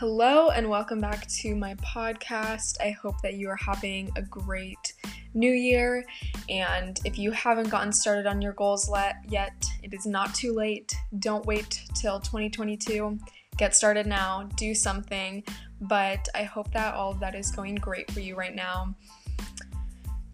[0.00, 2.80] Hello, and welcome back to my podcast.
[2.80, 4.94] I hope that you are having a great
[5.34, 6.06] new year.
[6.48, 8.90] And if you haven't gotten started on your goals
[9.28, 10.94] yet, it is not too late.
[11.18, 13.18] Don't wait till 2022.
[13.58, 15.44] Get started now, do something.
[15.82, 18.94] But I hope that all of that is going great for you right now.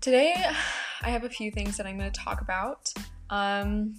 [0.00, 0.44] Today,
[1.02, 2.94] I have a few things that I'm going to talk about.
[3.30, 3.96] Um,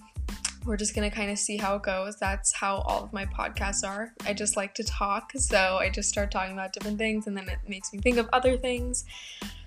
[0.68, 2.16] we're just gonna kind of see how it goes.
[2.16, 4.12] That's how all of my podcasts are.
[4.26, 7.48] I just like to talk, so I just start talking about different things and then
[7.48, 9.06] it makes me think of other things.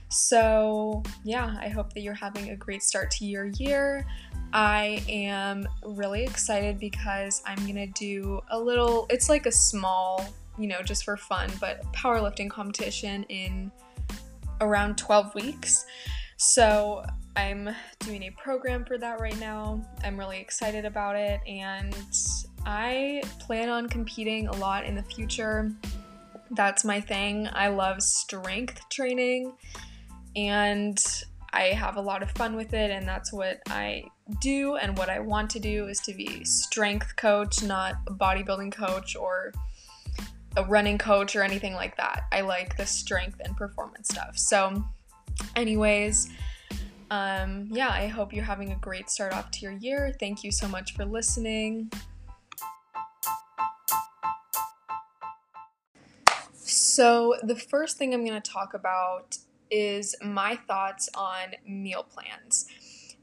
[0.09, 4.05] So, yeah, I hope that you're having a great start to your year.
[4.53, 10.23] I am really excited because I'm gonna do a little, it's like a small,
[10.59, 13.71] you know, just for fun, but powerlifting competition in
[14.59, 15.83] around 12 weeks.
[16.43, 17.05] So,
[17.35, 17.69] I'm
[17.99, 19.85] doing a program for that right now.
[20.03, 21.95] I'm really excited about it, and
[22.65, 25.71] I plan on competing a lot in the future.
[26.49, 27.48] That's my thing.
[27.53, 29.53] I love strength training,
[30.35, 30.98] and
[31.53, 34.05] I have a lot of fun with it, and that's what I
[34.41, 34.77] do.
[34.77, 39.15] And what I want to do is to be strength coach, not a bodybuilding coach
[39.15, 39.53] or
[40.57, 42.23] a running coach or anything like that.
[42.31, 44.39] I like the strength and performance stuff.
[44.39, 44.83] So,
[45.55, 46.29] anyways,
[47.11, 50.15] um, yeah, I hope you're having a great start off to your year.
[50.20, 51.91] Thank you so much for listening.
[56.53, 59.37] So, the first thing I'm going to talk about
[59.70, 62.67] is my thoughts on meal plans.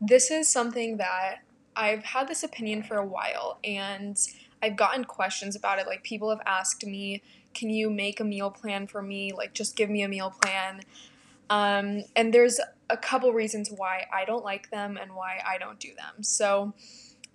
[0.01, 1.39] This is something that
[1.75, 4.19] I've had this opinion for a while and
[4.63, 5.87] I've gotten questions about it.
[5.87, 7.23] Like, people have asked me,
[7.55, 9.33] Can you make a meal plan for me?
[9.33, 10.83] Like, just give me a meal plan.
[11.51, 12.61] Um, and there's
[12.91, 16.23] a couple reasons why I don't like them and why I don't do them.
[16.23, 16.75] So,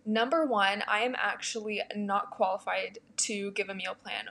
[0.06, 4.30] number one, I am actually not qualified to give a meal plan.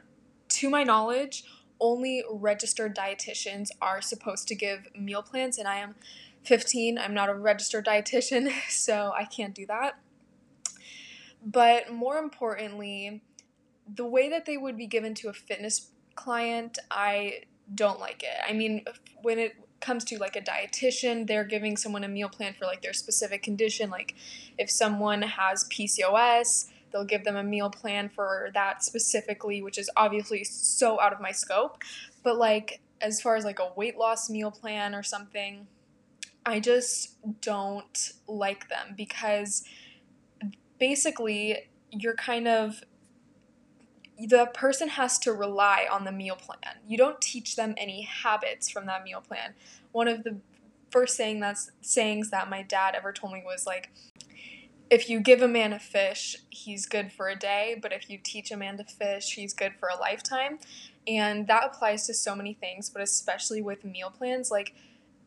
[0.49, 1.45] To my knowledge,
[1.81, 5.97] only registered dietitians are supposed to give meal plans, and I am
[6.45, 6.99] 15.
[6.99, 9.99] I'm not a registered dietitian, so I can't do that.
[11.45, 13.23] But more importantly,
[13.93, 17.43] the way that they would be given to a fitness client, I
[17.75, 18.39] don't like it.
[18.49, 18.85] I mean,
[19.23, 22.81] when it comes to like a dietitian, they're giving someone a meal plan for like
[22.81, 23.91] their specific condition.
[23.91, 24.15] Like
[24.57, 29.91] if someone has PCOS, they'll give them a meal plan for that specifically, which is
[29.97, 31.83] obviously so out of my scope.
[32.23, 35.67] But like as far as like a weight loss meal plan or something,
[36.47, 39.65] I just don't like them because
[40.79, 42.83] basically you're kind of
[44.29, 46.77] the person has to rely on the meal plan.
[46.87, 49.55] You don't teach them any habits from that meal plan.
[49.93, 50.37] One of the
[50.91, 53.91] first saying that's sayings that my dad ever told me was like
[54.93, 58.19] if you give a man a fish, he's good for a day, but if you
[58.23, 60.59] teach a man to fish, he's good for a lifetime.
[61.07, 64.51] And that applies to so many things, but especially with meal plans.
[64.51, 64.75] Like,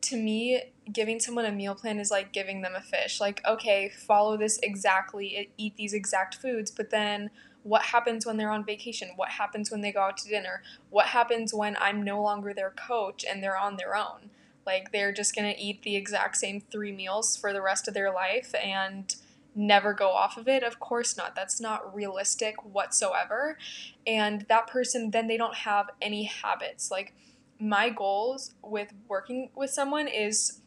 [0.01, 0.62] to me,
[0.94, 3.19] giving someone a meal plan is like giving them a fish.
[3.19, 7.31] Like, okay, follow this exactly, eat these exact foods, but then
[7.65, 9.09] what happens when they're on vacation?
[9.15, 10.61] What happens when they go out to dinner?
[10.91, 14.29] What happens when I'm no longer their coach and they're on their own?
[14.67, 17.95] Like they're just going to eat the exact same three meals for the rest of
[17.95, 19.15] their life and
[19.55, 20.61] never go off of it?
[20.61, 21.35] Of course not.
[21.35, 23.57] That's not realistic whatsoever.
[24.05, 26.91] And that person, then they don't have any habits.
[26.91, 27.15] Like
[27.59, 30.61] my goals with working with someone is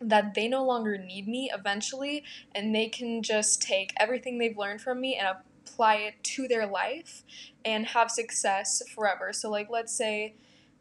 [0.00, 4.80] that they no longer need me eventually and they can just take everything they've learned
[4.80, 5.28] from me and
[5.68, 7.22] apply it to their life
[7.64, 9.32] and have success forever.
[9.32, 10.34] So, like, let's say,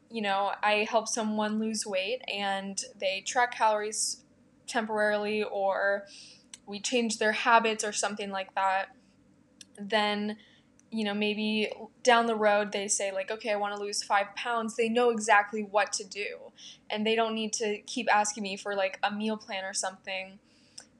[0.09, 4.23] you know, I help someone lose weight and they track calories
[4.67, 6.05] temporarily or
[6.65, 8.95] we change their habits or something like that,
[9.79, 10.37] then
[10.89, 11.69] you know, maybe
[12.03, 14.75] down the road they say, like, okay, I want to lose five pounds.
[14.75, 16.37] They know exactly what to do.
[16.89, 20.39] And they don't need to keep asking me for like a meal plan or something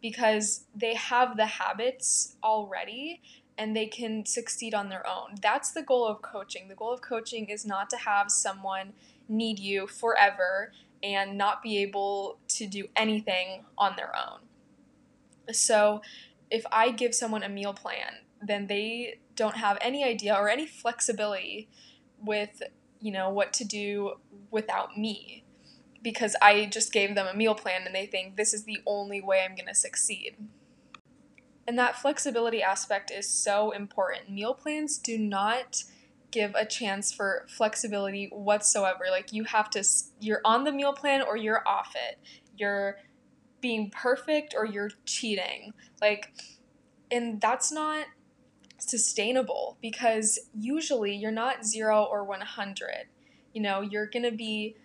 [0.02, 3.22] because they have the habits already
[3.58, 5.36] and they can succeed on their own.
[5.42, 6.68] That's the goal of coaching.
[6.68, 8.94] The goal of coaching is not to have someone
[9.28, 10.72] need you forever
[11.02, 14.40] and not be able to do anything on their own.
[15.54, 16.02] So,
[16.50, 20.66] if I give someone a meal plan, then they don't have any idea or any
[20.66, 21.68] flexibility
[22.20, 22.62] with,
[23.00, 24.14] you know, what to do
[24.50, 25.44] without me
[26.02, 29.20] because I just gave them a meal plan and they think this is the only
[29.20, 30.36] way I'm going to succeed.
[31.67, 34.29] And that flexibility aspect is so important.
[34.29, 35.84] Meal plans do not
[36.31, 39.05] give a chance for flexibility whatsoever.
[39.11, 39.84] Like you have to
[40.19, 42.19] you're on the meal plan or you're off it.
[42.58, 42.97] You're
[43.59, 45.73] being perfect or you're cheating.
[46.02, 46.31] Like
[47.11, 48.05] and that's not
[48.78, 53.08] sustainable because usually you're not 0 or 100.
[53.53, 54.75] You know, you're going to be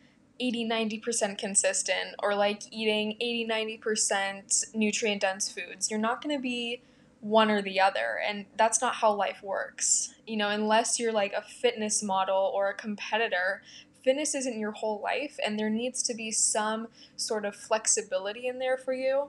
[0.43, 5.89] 80 90% consistent or like eating 80 90% nutrient dense foods.
[5.89, 6.83] You're not going to be
[7.21, 10.15] one or the other and that's not how life works.
[10.27, 13.63] You know, unless you're like a fitness model or a competitor,
[14.03, 18.59] fitness isn't your whole life and there needs to be some sort of flexibility in
[18.59, 19.29] there for you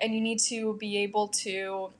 [0.00, 1.90] and you need to be able to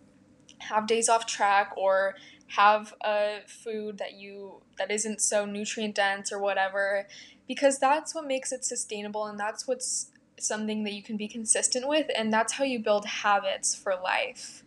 [0.59, 2.17] have days off track or
[2.49, 7.07] have a food that you that isn't so nutrient dense or whatever
[7.49, 11.89] because that's what makes it sustainable and that's what's something that you can be consistent
[11.89, 14.63] with and that's how you build habits for life.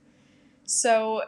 [0.66, 1.22] So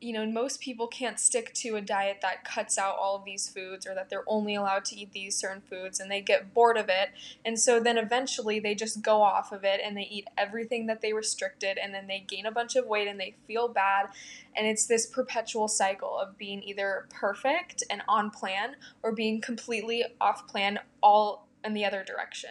[0.00, 3.48] you know, most people can't stick to a diet that cuts out all of these
[3.48, 6.76] foods or that they're only allowed to eat these certain foods and they get bored
[6.76, 7.10] of it.
[7.44, 11.00] And so then eventually they just go off of it and they eat everything that
[11.00, 14.08] they restricted and then they gain a bunch of weight and they feel bad.
[14.56, 20.04] And it's this perpetual cycle of being either perfect and on plan or being completely
[20.20, 22.50] off plan, all in the other direction.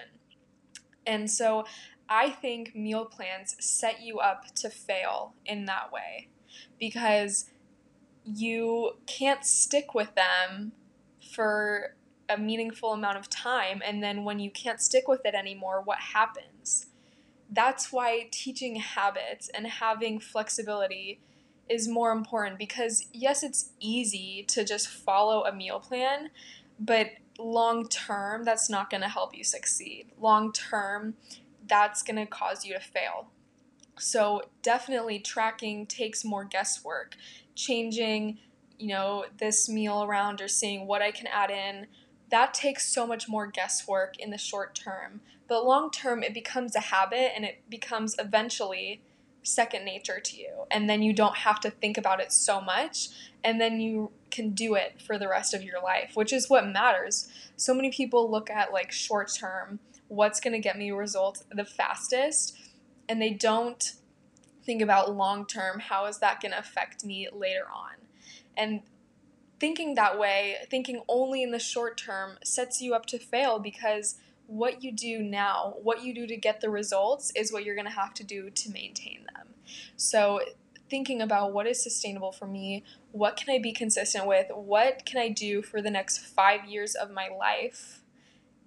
[1.06, 1.66] And so
[2.10, 6.30] I think meal plans set you up to fail in that way
[6.80, 7.50] because
[8.26, 10.72] you can't stick with them
[11.34, 11.96] for
[12.30, 13.82] a meaningful amount of time.
[13.86, 16.88] And then when you can't stick with it anymore, what happens?
[17.50, 21.20] That's why teaching habits and having flexibility
[21.70, 26.30] is more important because, yes, it's easy to just follow a meal plan,
[26.80, 30.08] but long term, that's not going to help you succeed.
[30.20, 31.16] Long term,
[31.68, 33.28] that's going to cause you to fail.
[34.00, 37.16] So definitely tracking takes more guesswork.
[37.56, 38.40] Changing,
[38.80, 41.88] you know, this meal around or seeing what I can add in,
[42.30, 45.22] that takes so much more guesswork in the short term.
[45.48, 49.02] But long term, it becomes a habit and it becomes eventually
[49.44, 50.66] second nature to you.
[50.72, 53.10] And then you don't have to think about it so much.
[53.44, 56.66] And then you can do it for the rest of your life, which is what
[56.66, 57.28] matters.
[57.56, 61.66] So many people look at like short term, what's going to get me results the
[61.66, 62.58] fastest
[63.08, 63.94] and they don't
[64.66, 67.94] think about long term how is that going to affect me later on?
[68.56, 68.82] And
[69.60, 74.16] thinking that way thinking only in the short term sets you up to fail because
[74.48, 77.88] what you do now what you do to get the results is what you're going
[77.88, 79.48] to have to do to maintain them.
[79.96, 80.42] So
[80.90, 85.20] thinking about what is sustainable for me what can i be consistent with what can
[85.20, 88.02] i do for the next five years of my life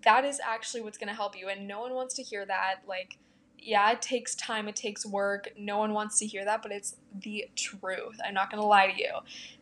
[0.02, 2.76] that is actually what's going to help you and no one wants to hear that
[2.88, 3.18] like
[3.66, 5.48] yeah, it takes time, it takes work.
[5.58, 8.16] No one wants to hear that, but it's the truth.
[8.24, 9.12] I'm not going to lie to you.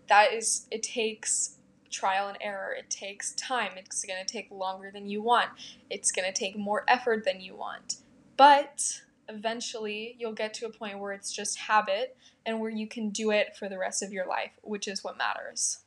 [0.09, 1.56] That is, it takes
[1.91, 2.75] trial and error.
[2.79, 3.73] It takes time.
[3.77, 5.49] It's going to take longer than you want.
[5.89, 7.97] It's going to take more effort than you want.
[8.37, 13.09] But eventually, you'll get to a point where it's just habit and where you can
[13.09, 15.79] do it for the rest of your life, which is what matters.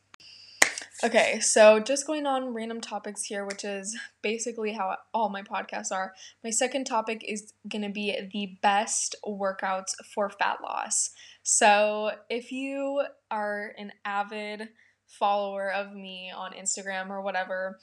[1.04, 5.92] Okay, so just going on random topics here, which is basically how all my podcasts
[5.92, 6.14] are.
[6.44, 11.12] My second topic is going to be the best workouts for fat loss.
[11.44, 14.70] So, if you are an avid
[15.06, 17.78] follower of me on Instagram or whatever,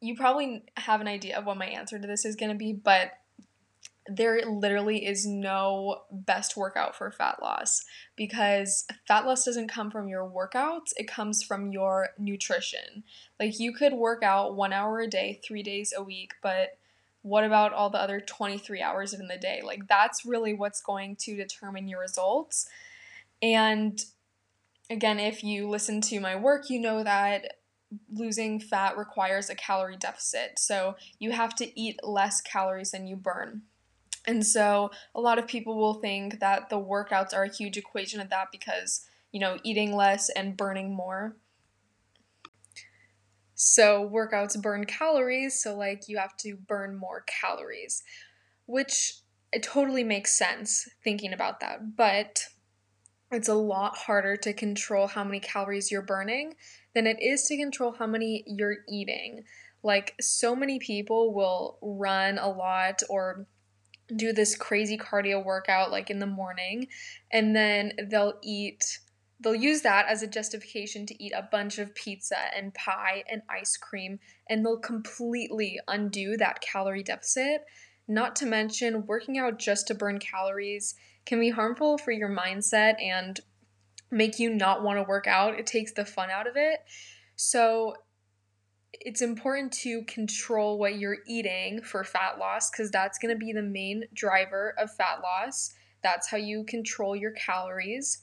[0.00, 2.72] you probably have an idea of what my answer to this is going to be,
[2.72, 3.12] but
[4.08, 10.08] there literally is no best workout for fat loss because fat loss doesn't come from
[10.08, 13.04] your workouts, it comes from your nutrition.
[13.40, 16.78] Like you could work out one hour a day, three days a week, but
[17.22, 19.60] what about all the other 23 hours in the day?
[19.64, 22.68] Like that's really what's going to determine your results.
[23.42, 24.04] And
[24.88, 27.54] again, if you listen to my work, you know that
[28.12, 30.58] losing fat requires a calorie deficit.
[30.58, 33.62] So you have to eat less calories than you burn.
[34.26, 38.20] And so a lot of people will think that the workouts are a huge equation
[38.20, 41.36] of that because, you know, eating less and burning more.
[43.54, 48.02] So workouts burn calories, so like you have to burn more calories,
[48.66, 49.14] which
[49.52, 51.96] it totally makes sense thinking about that.
[51.96, 52.48] But
[53.32, 56.54] it's a lot harder to control how many calories you're burning
[56.94, 59.44] than it is to control how many you're eating.
[59.82, 63.46] Like so many people will run a lot or
[64.14, 66.86] do this crazy cardio workout like in the morning
[67.32, 69.00] and then they'll eat
[69.40, 73.42] they'll use that as a justification to eat a bunch of pizza and pie and
[73.50, 77.62] ice cream and they'll completely undo that calorie deficit.
[78.08, 80.94] Not to mention working out just to burn calories
[81.26, 83.38] can be harmful for your mindset and
[84.10, 85.58] make you not want to work out.
[85.58, 86.80] It takes the fun out of it.
[87.34, 87.96] So
[89.00, 93.52] it's important to control what you're eating for fat loss because that's going to be
[93.52, 95.74] the main driver of fat loss.
[96.02, 98.18] That's how you control your calories.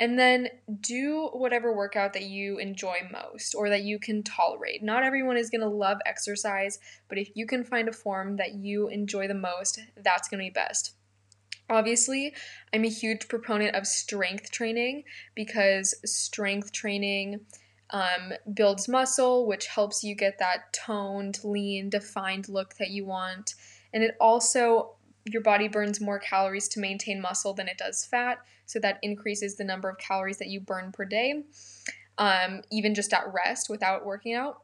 [0.00, 0.48] And then
[0.80, 4.82] do whatever workout that you enjoy most or that you can tolerate.
[4.82, 8.54] Not everyone is going to love exercise, but if you can find a form that
[8.54, 10.94] you enjoy the most, that's going to be best.
[11.70, 12.34] Obviously,
[12.74, 15.04] I'm a huge proponent of strength training
[15.34, 17.46] because strength training
[17.92, 23.54] um, builds muscle, which helps you get that toned, lean, defined look that you want.
[23.92, 28.38] And it also, your body burns more calories to maintain muscle than it does fat.
[28.66, 31.44] So that increases the number of calories that you burn per day,
[32.16, 34.62] um, even just at rest without working out.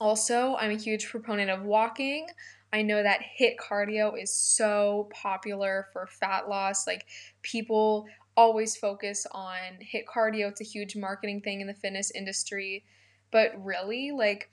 [0.00, 2.26] Also, I'm a huge proponent of walking.
[2.72, 6.86] I know that HIIT cardio is so popular for fat loss.
[6.86, 7.06] Like
[7.42, 8.06] people
[8.36, 10.48] always focus on HIIT cardio.
[10.48, 12.84] It's a huge marketing thing in the fitness industry.
[13.30, 14.50] But really, like,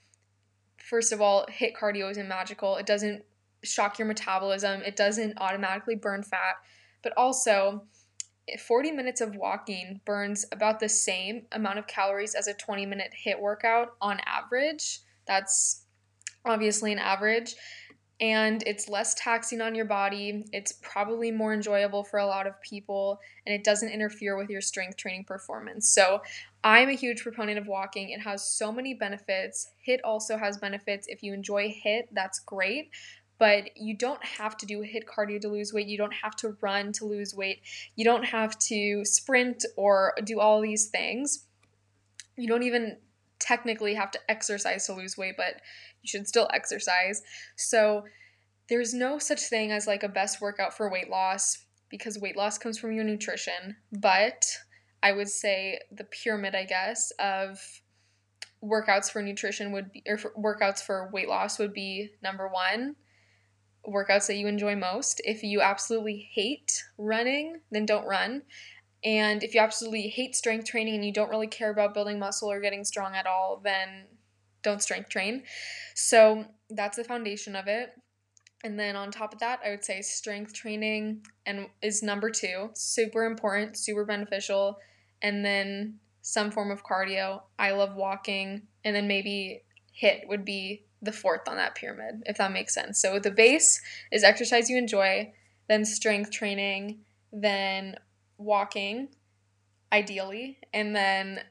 [0.78, 2.78] first of all, HIIT cardio isn't magical.
[2.78, 3.24] It doesn't
[3.64, 6.56] shock your metabolism, it doesn't automatically burn fat.
[7.02, 7.84] But also,
[8.60, 13.12] 40 minutes of walking burns about the same amount of calories as a 20 minute
[13.26, 15.02] HIIT workout on average.
[15.28, 15.84] That's
[16.46, 17.56] obviously an average
[18.20, 20.46] and it's less taxing on your body.
[20.52, 24.62] It's probably more enjoyable for a lot of people, and it doesn't interfere with your
[24.62, 25.90] strength training performance.
[25.90, 26.22] So,
[26.64, 28.10] I'm a huge proponent of walking.
[28.10, 29.70] It has so many benefits.
[29.88, 31.08] HIIT also has benefits.
[31.08, 32.90] If you enjoy HIIT, that's great.
[33.40, 35.88] But you don't have to do HIIT cardio to lose weight.
[35.88, 37.62] You don't have to run to lose weight.
[37.96, 41.46] You don't have to sprint or do all these things.
[42.36, 42.98] You don't even
[43.40, 45.62] technically have to exercise to lose weight, but
[46.02, 47.22] you should still exercise.
[47.56, 48.04] So
[48.70, 52.58] there's no such thing as like a best workout for weight loss because weight loss
[52.58, 53.78] comes from your nutrition.
[53.92, 54.46] But
[55.02, 57.60] I would say the pyramid, I guess, of
[58.64, 62.96] workouts for nutrition would be, or for workouts for weight loss would be number one,
[63.88, 65.22] workouts that you enjoy most.
[65.24, 68.42] If you absolutely hate running, then don't run.
[69.04, 72.52] And if you absolutely hate strength training and you don't really care about building muscle
[72.52, 74.06] or getting strong at all, then
[74.64, 75.44] don't strength train.
[75.96, 77.92] So that's the foundation of it.
[78.64, 82.72] And then on top of that, I would say strength training and is number 2,
[82.74, 84.80] super important, super beneficial,
[85.22, 87.44] and then some form of cardio.
[87.60, 89.64] I love walking, and then maybe
[90.02, 93.00] HIIT would be the fourth on that pyramid, if that makes sense.
[93.00, 93.80] So the base
[94.12, 95.34] is exercise you enjoy,
[95.70, 97.00] then strength training,
[97.32, 97.96] then
[98.38, 99.10] walking,
[99.92, 101.42] ideally, and then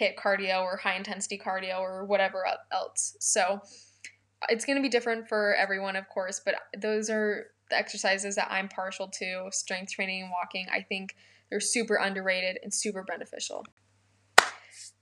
[0.00, 3.16] HIIT cardio or high intensity cardio or whatever else.
[3.20, 3.60] So
[4.48, 8.48] it's going to be different for everyone, of course, but those are the exercises that
[8.50, 10.66] I'm partial to strength training and walking.
[10.72, 11.16] I think
[11.50, 13.64] they're super underrated and super beneficial.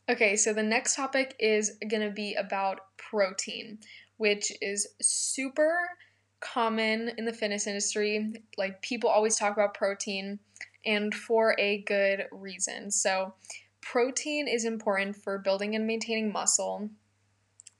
[0.08, 3.78] Okay, so the next topic is going to be about protein,
[4.18, 5.76] which is super
[6.40, 8.32] common in the fitness industry.
[8.56, 10.38] Like people always talk about protein
[10.84, 12.90] and for a good reason.
[12.92, 13.34] So,
[13.92, 16.90] protein is important for building and maintaining muscle.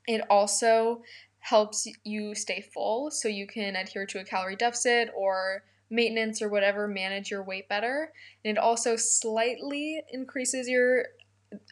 [0.07, 1.01] It also
[1.39, 6.49] helps you stay full so you can adhere to a calorie deficit or maintenance or
[6.49, 8.11] whatever, manage your weight better.
[8.43, 11.05] And it also slightly increases your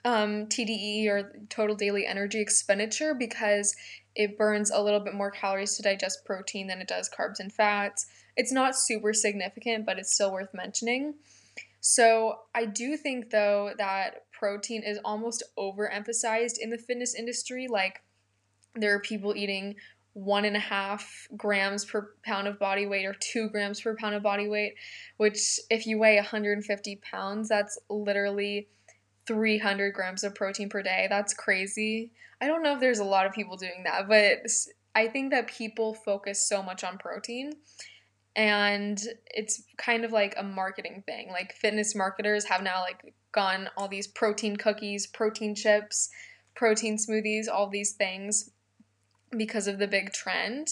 [0.06, 3.76] um, TDEE or total daily energy expenditure because
[4.16, 7.52] it burns a little bit more calories to digest protein than it does carbs and
[7.52, 8.06] fats.
[8.38, 11.16] It's not super significant, but it's still worth mentioning.
[11.82, 17.68] So, I do think though that protein is almost overemphasized in the fitness industry.
[17.70, 18.02] Like,
[18.76, 19.76] there are people eating
[20.14, 24.16] one and a half grams per pound of body weight or two grams per pound
[24.16, 24.76] of body weight,
[25.18, 28.68] which, if you weigh 150 pounds, that's literally
[29.28, 31.08] 300 grams of protein per day.
[31.10, 32.12] That's crazy.
[32.42, 34.50] I don't know if there's a lot of people doing that, but
[34.94, 37.54] I think that people focus so much on protein
[38.36, 41.30] and it's kind of like a marketing thing.
[41.30, 46.10] Like fitness marketers have now like gone all these protein cookies, protein chips,
[46.56, 48.50] protein smoothies, all these things
[49.38, 50.70] because of the big trend.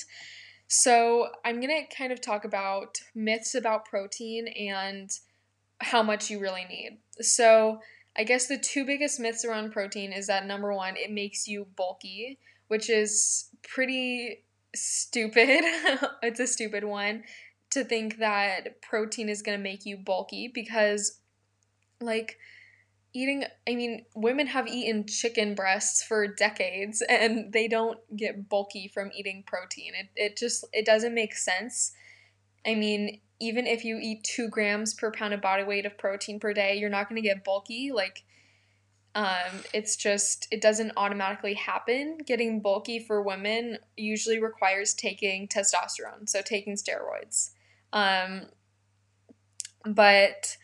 [0.67, 5.12] So, I'm going to kind of talk about myths about protein and
[5.82, 6.98] how much you really need.
[7.22, 7.79] So,
[8.17, 11.67] I guess the two biggest myths around protein is that number 1, it makes you
[11.75, 14.43] bulky, which is pretty
[14.75, 15.63] stupid.
[16.24, 17.24] it's a stupid one
[17.72, 21.20] to think that protein is going to make you bulky because,
[22.05, 22.38] like,
[23.13, 28.88] eating, I mean, women have eaten chicken breasts for decades and they don't get bulky
[28.88, 29.93] from eating protein.
[29.95, 31.93] It, it just, it doesn't make sense.
[32.65, 36.39] I mean, even if you eat two grams per pound of body weight of protein
[36.39, 37.91] per day, you're not going to get bulky.
[37.93, 38.24] Like,
[39.15, 42.17] um, it's just, it doesn't automatically happen.
[42.25, 47.51] Getting bulky for women usually requires taking testosterone, so taking steroids.
[47.91, 48.48] Um,
[49.86, 50.57] but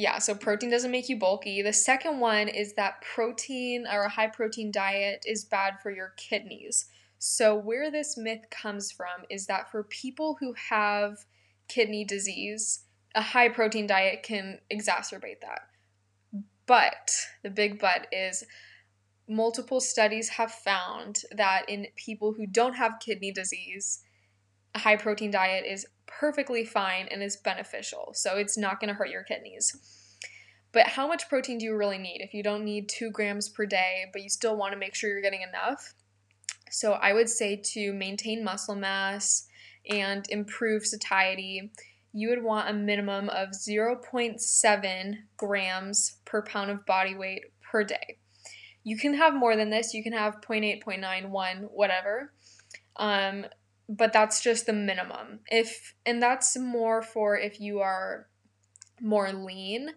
[0.00, 1.60] Yeah, so protein doesn't make you bulky.
[1.60, 6.14] The second one is that protein or a high protein diet is bad for your
[6.16, 6.86] kidneys.
[7.18, 11.18] So, where this myth comes from is that for people who have
[11.68, 15.68] kidney disease, a high protein diet can exacerbate that.
[16.64, 17.10] But
[17.42, 18.42] the big but is
[19.28, 24.02] multiple studies have found that in people who don't have kidney disease,
[24.74, 25.84] a high protein diet is
[26.18, 28.12] perfectly fine and is beneficial.
[28.14, 29.76] So it's not going to hurt your kidneys.
[30.72, 33.66] But how much protein do you really need if you don't need two grams per
[33.66, 35.94] day, but you still want to make sure you're getting enough?
[36.70, 39.48] So I would say to maintain muscle mass
[39.88, 41.72] and improve satiety,
[42.12, 48.18] you would want a minimum of 0.7 grams per pound of body weight per day.
[48.82, 52.32] You can have more than this, you can have 0.8, 0.9, 1, whatever.
[52.96, 53.46] Um,
[53.90, 55.40] but that's just the minimum.
[55.50, 58.28] If and that's more for if you are
[59.00, 59.90] more lean.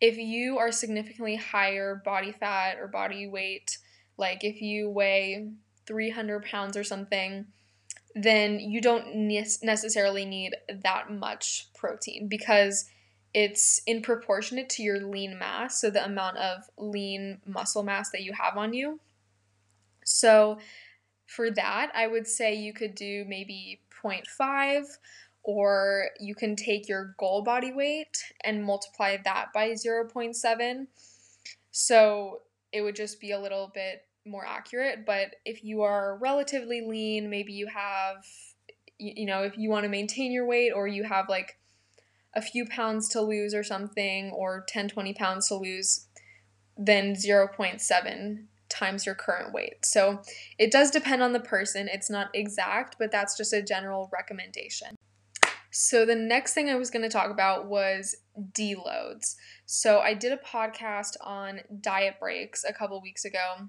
[0.00, 3.78] If you are significantly higher body fat or body weight,
[4.16, 5.50] like if you weigh
[5.86, 7.46] 300 pounds or something,
[8.14, 12.88] then you don't necessarily need that much protein because
[13.34, 18.22] it's in proportionate to your lean mass, so the amount of lean muscle mass that
[18.22, 19.00] you have on you.
[20.04, 20.58] So
[21.26, 24.84] for that, I would say you could do maybe 0.5
[25.42, 30.86] or you can take your goal body weight and multiply that by 0.7.
[31.70, 32.42] So
[32.72, 35.06] it would just be a little bit more accurate.
[35.06, 38.24] But if you are relatively lean, maybe you have,
[38.98, 41.58] you know, if you want to maintain your weight or you have like
[42.34, 46.06] a few pounds to lose or something, or 10, 20 pounds to lose,
[46.76, 49.84] then 0.7 times your current weight.
[49.84, 50.22] So
[50.58, 51.88] it does depend on the person.
[51.92, 54.96] It's not exact, but that's just a general recommendation.
[55.70, 58.16] So the next thing I was going to talk about was
[58.52, 59.34] deloads.
[59.66, 63.68] So I did a podcast on diet breaks a couple weeks ago,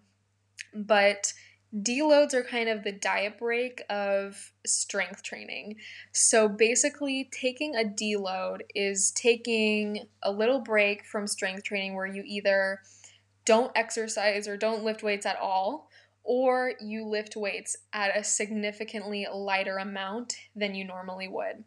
[0.73, 1.33] but
[1.75, 5.75] deloads are kind of the diet break of strength training.
[6.13, 12.23] So basically, taking a deload is taking a little break from strength training where you
[12.25, 12.79] either
[13.47, 15.89] don't exercise or don't lift weights at all,
[16.23, 21.63] or you lift weights at a significantly lighter amount than you normally would.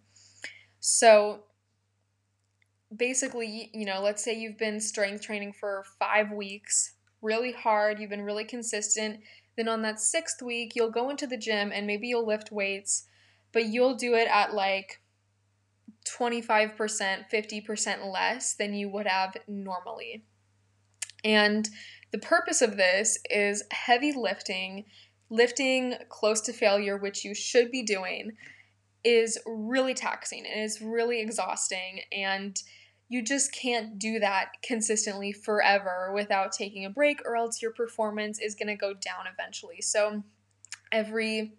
[0.79, 1.45] So
[2.95, 8.11] basically, you know, let's say you've been strength training for five weeks, really hard, you've
[8.11, 9.21] been really consistent.
[9.57, 13.07] Then on that sixth week, you'll go into the gym and maybe you'll lift weights,
[13.53, 15.01] but you'll do it at like
[16.05, 16.77] 25%,
[17.33, 20.25] 50% less than you would have normally.
[21.25, 21.69] And
[22.13, 24.85] the purpose of this is heavy lifting,
[25.29, 28.33] lifting close to failure, which you should be doing,
[29.05, 32.01] is really taxing and it's really exhausting.
[32.13, 32.61] And
[33.09, 38.39] you just can't do that consistently forever without taking a break, or else your performance
[38.39, 39.81] is going to go down eventually.
[39.81, 40.23] So,
[40.93, 41.55] every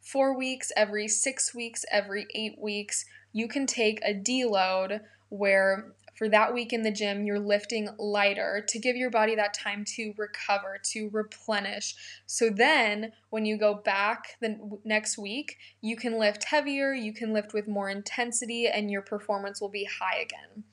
[0.00, 6.28] four weeks, every six weeks, every eight weeks, you can take a deload where for
[6.28, 10.12] that week in the gym, you're lifting lighter to give your body that time to
[10.16, 11.94] recover, to replenish.
[12.26, 17.32] So then, when you go back the next week, you can lift heavier, you can
[17.32, 20.64] lift with more intensity, and your performance will be high again.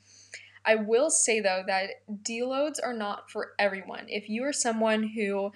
[0.66, 1.90] I will say though that
[2.24, 4.06] deloads are not for everyone.
[4.08, 5.52] If you are someone who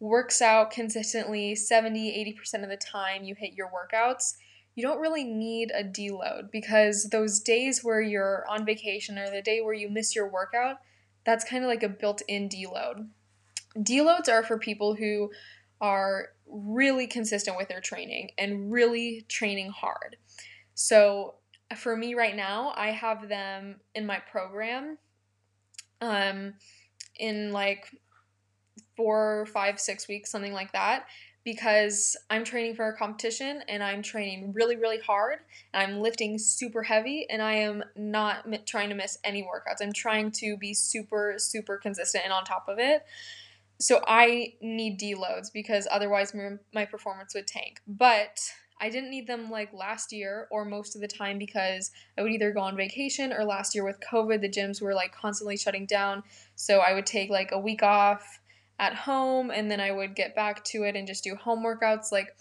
[0.00, 4.36] works out consistently 70 80% of the time you hit your workouts,
[4.78, 9.42] you don't really need a deload because those days where you're on vacation or the
[9.42, 10.76] day where you miss your workout,
[11.24, 13.08] that's kind of like a built in deload.
[13.76, 15.32] Deloads are for people who
[15.80, 20.14] are really consistent with their training and really training hard.
[20.76, 21.34] So
[21.76, 24.96] for me right now, I have them in my program
[26.00, 26.54] um
[27.18, 27.90] in like
[28.96, 31.06] four, five, six weeks, something like that
[31.44, 35.38] because I'm training for a competition and I'm training really, really hard.
[35.72, 39.82] And I'm lifting super heavy and I am not m- trying to miss any workouts.
[39.82, 43.04] I'm trying to be super, super consistent and on top of it.
[43.80, 47.80] So I need deloads because otherwise my, my performance would tank.
[47.86, 48.40] But
[48.80, 52.32] I didn't need them like last year or most of the time because I would
[52.32, 55.86] either go on vacation or last year with COVID, the gyms were like constantly shutting
[55.86, 56.22] down.
[56.54, 58.40] So I would take like a week off
[58.78, 62.12] at home and then I would get back to it and just do home workouts.
[62.12, 62.36] Like,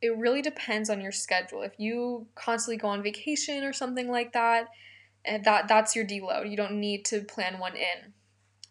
[0.00, 1.62] it really depends on your schedule.
[1.62, 4.68] If you constantly go on vacation or something like that,
[5.24, 6.50] and eh, that that's your deload.
[6.50, 8.12] You don't need to plan one in.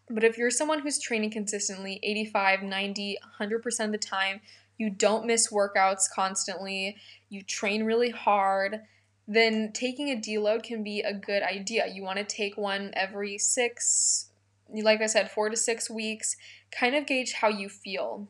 [0.09, 4.39] But if you're someone who's training consistently 85, 90, 100% of the time,
[4.77, 6.95] you don't miss workouts constantly,
[7.29, 8.79] you train really hard,
[9.27, 11.87] then taking a deload can be a good idea.
[11.87, 14.26] You want to take one every six,
[14.73, 16.35] like I said, four to six weeks,
[16.71, 18.27] kind of gauge how you feel.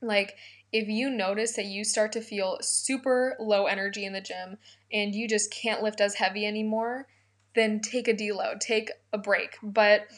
[0.00, 0.36] Like,
[0.72, 4.58] if you notice that you start to feel super low energy in the gym
[4.92, 7.06] and you just can't lift as heavy anymore,
[7.54, 9.56] then take a deload, take a break.
[9.62, 10.08] But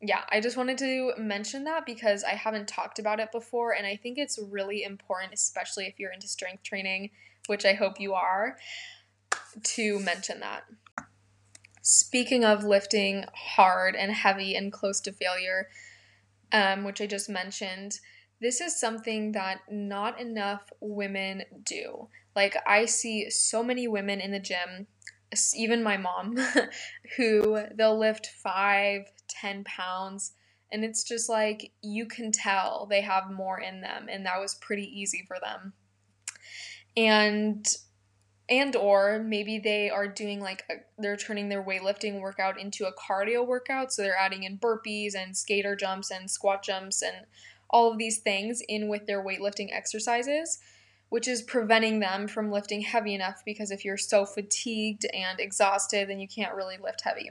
[0.00, 3.86] yeah, I just wanted to mention that because I haven't talked about it before and
[3.86, 7.10] I think it's really important, especially if you're into strength training,
[7.46, 8.56] which I hope you are
[9.62, 10.64] to mention that.
[11.86, 15.68] Speaking of lifting hard and heavy and close to failure,
[16.50, 18.00] um, which I just mentioned,
[18.40, 22.08] this is something that not enough women do.
[22.34, 24.86] Like, I see so many women in the gym,
[25.54, 26.38] even my mom,
[27.18, 30.32] who they'll lift five, ten pounds,
[30.72, 34.54] and it's just like you can tell they have more in them, and that was
[34.54, 35.74] pretty easy for them.
[36.96, 37.66] And
[38.48, 42.92] and or maybe they are doing like a, they're turning their weightlifting workout into a
[42.92, 47.26] cardio workout so they're adding in burpees and skater jumps and squat jumps and
[47.70, 50.58] all of these things in with their weightlifting exercises
[51.14, 56.08] which is preventing them from lifting heavy enough because if you're so fatigued and exhausted
[56.08, 57.30] then you can't really lift heavy.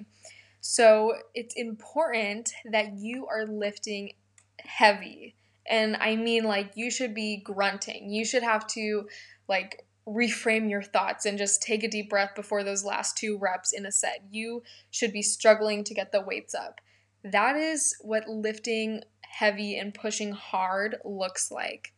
[0.62, 4.14] So it's important that you are lifting
[4.60, 5.36] heavy
[5.70, 8.10] and i mean like you should be grunting.
[8.10, 9.08] You should have to
[9.50, 13.72] like reframe your thoughts and just take a deep breath before those last two reps
[13.72, 14.24] in a set.
[14.32, 16.82] You should be struggling to get the weights up.
[17.24, 21.94] That is what lifting heavy and pushing hard looks like.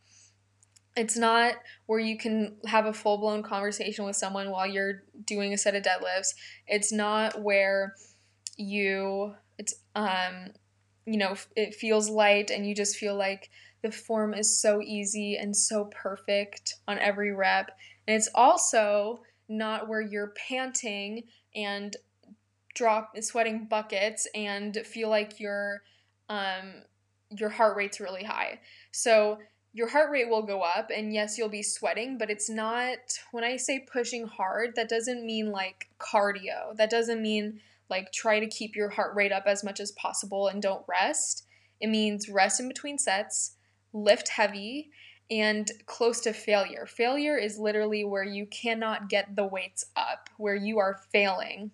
[0.96, 5.52] It's not where you can have a full blown conversation with someone while you're doing
[5.52, 6.34] a set of deadlifts.
[6.66, 7.94] It's not where
[8.56, 10.52] you, it's, um,
[11.04, 13.50] you know, it feels light and you just feel like
[13.82, 17.76] the form is so easy and so perfect on every rep.
[18.06, 21.96] And it's also not where you're panting and
[22.74, 25.82] drop sweating buckets and feel like your
[26.28, 26.82] um
[27.30, 28.60] your heart rate's really high.
[28.92, 29.38] So
[29.76, 32.96] your heart rate will go up and yes you'll be sweating but it's not
[33.30, 38.40] when i say pushing hard that doesn't mean like cardio that doesn't mean like try
[38.40, 41.44] to keep your heart rate up as much as possible and don't rest
[41.78, 43.56] it means rest in between sets
[43.92, 44.88] lift heavy
[45.30, 46.86] and close to failure.
[46.86, 51.72] Failure is literally where you cannot get the weights up, where you are failing.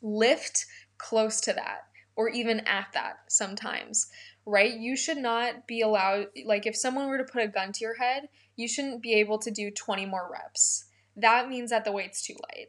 [0.00, 0.66] Lift
[0.98, 1.82] close to that,
[2.16, 4.08] or even at that sometimes,
[4.46, 4.72] right?
[4.72, 7.96] You should not be allowed, like, if someone were to put a gun to your
[7.96, 10.86] head, you shouldn't be able to do 20 more reps.
[11.16, 12.68] That means that the weight's too light.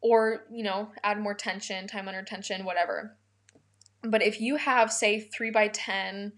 [0.00, 3.16] Or, you know, add more tension, time under tension, whatever.
[4.02, 6.32] But if you have, say, 3 by 10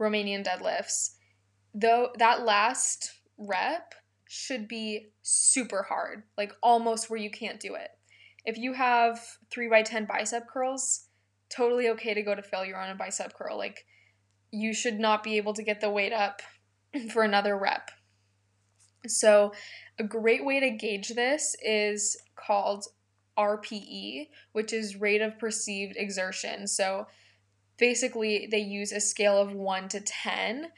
[0.00, 1.13] Romanian deadlifts,
[1.74, 3.94] though that last rep
[4.28, 7.90] should be super hard, like almost where you can't do it.
[8.44, 11.08] If you have 3 by 10 bicep curls,
[11.48, 13.58] totally okay to go to failure on a bicep curl.
[13.58, 13.84] Like
[14.50, 16.42] you should not be able to get the weight up
[17.10, 17.90] for another rep.
[19.06, 19.52] So,
[19.98, 22.86] a great way to gauge this is called
[23.38, 26.66] RPE, which is rate of perceived exertion.
[26.66, 27.06] So,
[27.76, 30.68] basically, they use a scale of 1 to 10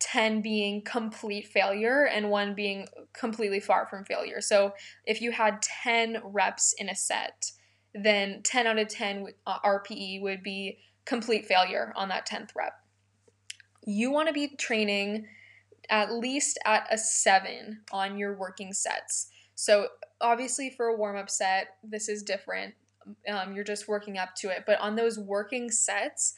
[0.00, 4.40] 10 being complete failure and one being completely far from failure.
[4.40, 4.72] So
[5.04, 7.52] if you had 10 reps in a set,
[7.94, 12.72] then 10 out of 10 uh, RPE would be complete failure on that 10th rep.
[13.84, 15.26] You want to be training
[15.88, 19.28] at least at a 7 on your working sets.
[19.54, 19.88] So
[20.20, 22.74] obviously for a warm up set, this is different.
[23.28, 24.64] Um, you're just working up to it.
[24.66, 26.34] But on those working sets,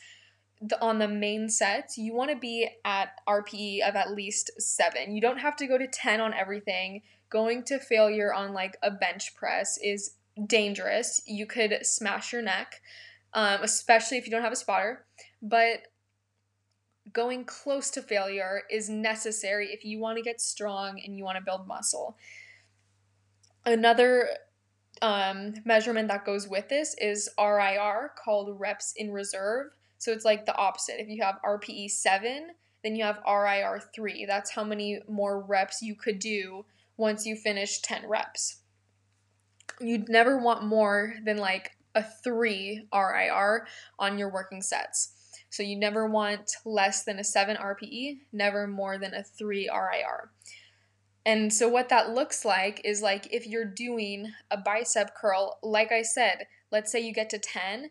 [0.62, 5.14] the, on the main sets, you want to be at RPE of at least seven.
[5.14, 7.02] You don't have to go to 10 on everything.
[7.30, 10.14] Going to failure on like a bench press is
[10.46, 11.20] dangerous.
[11.26, 12.80] You could smash your neck,
[13.34, 15.04] um, especially if you don't have a spotter.
[15.42, 15.88] But
[17.12, 21.38] going close to failure is necessary if you want to get strong and you want
[21.38, 22.16] to build muscle.
[23.66, 24.28] Another
[25.00, 29.72] um, measurement that goes with this is RIR, called reps in reserve.
[30.02, 31.00] So it's like the opposite.
[31.00, 32.48] If you have RPE 7,
[32.82, 34.26] then you have RIR 3.
[34.26, 36.64] That's how many more reps you could do
[36.96, 38.62] once you finish 10 reps.
[39.80, 43.68] You'd never want more than like a 3 RIR
[44.00, 45.12] on your working sets.
[45.50, 50.32] So you never want less than a 7 RPE, never more than a 3 RIR.
[51.24, 55.92] And so what that looks like is like if you're doing a bicep curl, like
[55.92, 57.90] I said, let's say you get to 10,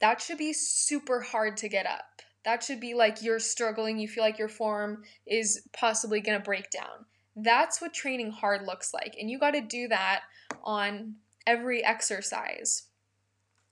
[0.00, 2.22] that should be super hard to get up.
[2.44, 6.44] That should be like you're struggling, you feel like your form is possibly going to
[6.44, 7.04] break down.
[7.36, 9.14] That's what training hard looks like.
[9.18, 10.22] And you got to do that
[10.64, 12.84] on every exercise.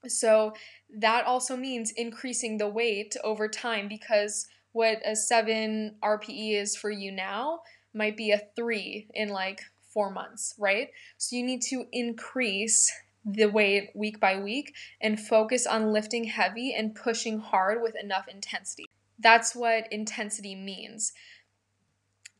[0.07, 0.53] So
[0.97, 6.91] that also means increasing the weight over time because what a 7 RPE is for
[6.91, 7.61] you now
[7.93, 9.61] might be a 3 in like
[9.93, 10.89] 4 months, right?
[11.17, 12.91] So you need to increase
[13.25, 18.27] the weight week by week and focus on lifting heavy and pushing hard with enough
[18.27, 18.85] intensity.
[19.19, 21.11] That's what intensity means.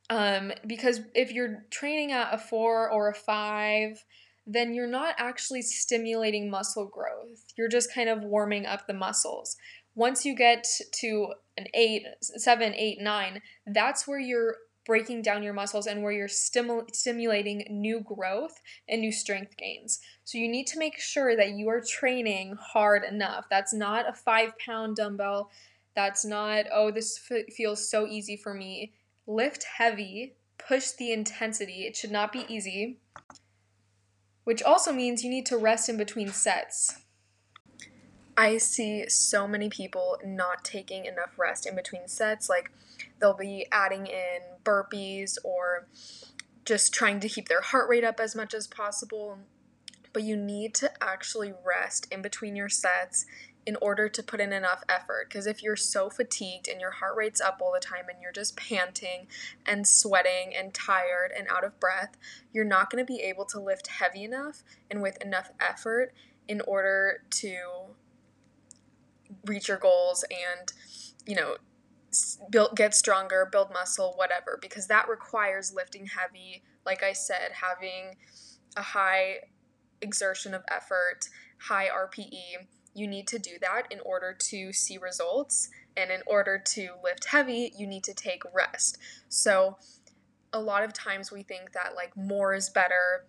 [0.09, 4.03] Um, because if you're training at a four or a five,
[4.47, 7.43] then you're not actually stimulating muscle growth.
[7.55, 9.55] You're just kind of warming up the muscles.
[9.93, 14.55] Once you get to an eight, seven, eight, nine, that's where you're
[14.89, 19.99] breaking down your muscles and where you're stimul- stimulating new growth and new strength gains.
[20.23, 23.45] So you need to make sure that you are training hard enough.
[23.51, 25.51] That's not a five pound dumbbell.
[25.95, 28.93] That's not, oh, this f- feels so easy for me.
[29.27, 31.83] Lift heavy, push the intensity.
[31.85, 32.97] It should not be easy,
[34.43, 36.95] which also means you need to rest in between sets.
[38.35, 42.49] I see so many people not taking enough rest in between sets.
[42.49, 42.71] Like
[43.19, 45.87] they'll be adding in burpees or
[46.65, 49.39] just trying to keep their heart rate up as much as possible.
[50.11, 53.25] But you need to actually rest in between your sets
[53.65, 55.27] in order to put in enough effort.
[55.29, 58.31] Because if you're so fatigued and your heart rate's up all the time and you're
[58.31, 59.27] just panting
[59.65, 62.17] and sweating and tired and out of breath,
[62.51, 66.13] you're not going to be able to lift heavy enough and with enough effort
[66.47, 67.59] in order to
[69.45, 70.73] reach your goals and,
[71.27, 71.57] you know,
[72.49, 78.15] build get stronger, build muscle, whatever, because that requires lifting heavy, like I said, having
[78.75, 79.39] a high
[80.01, 85.69] exertion of effort, high RPE you need to do that in order to see results.
[85.95, 88.97] And in order to lift heavy, you need to take rest.
[89.27, 89.77] So,
[90.51, 93.27] a lot of times we think that like more is better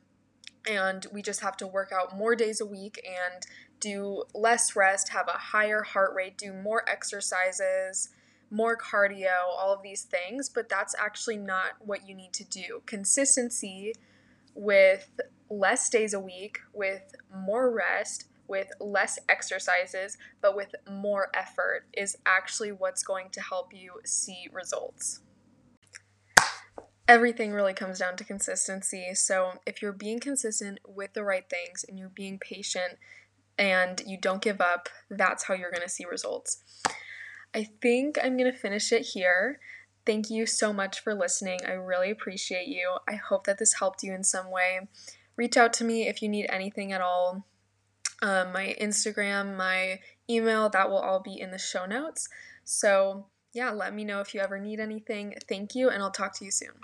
[0.66, 3.44] and we just have to work out more days a week and
[3.78, 8.08] do less rest, have a higher heart rate, do more exercises,
[8.50, 12.82] more cardio, all of these things, but that's actually not what you need to do.
[12.86, 13.94] Consistency
[14.54, 21.86] with less days a week, with more rest, with less exercises, but with more effort,
[21.96, 25.20] is actually what's going to help you see results.
[27.06, 29.14] Everything really comes down to consistency.
[29.14, 32.98] So, if you're being consistent with the right things and you're being patient
[33.58, 36.62] and you don't give up, that's how you're going to see results.
[37.54, 39.60] I think I'm going to finish it here.
[40.06, 41.60] Thank you so much for listening.
[41.66, 42.96] I really appreciate you.
[43.08, 44.88] I hope that this helped you in some way.
[45.36, 47.46] Reach out to me if you need anything at all
[48.22, 52.28] um, my Instagram, my email, that will all be in the show notes.
[52.64, 55.34] So, yeah, let me know if you ever need anything.
[55.48, 56.72] Thank you, and I'll talk to you soon.